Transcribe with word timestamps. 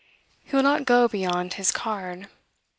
He 0.43 0.55
will 0.55 0.63
not 0.63 0.85
go 0.85 1.07
beyond 1.07 1.53
his 1.53 1.71
card. 1.71 2.27